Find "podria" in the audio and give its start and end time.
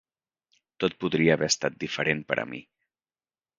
1.03-1.35